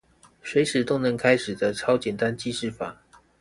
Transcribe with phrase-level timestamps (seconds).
[0.43, 2.99] 隨時都能開始的超簡單記事法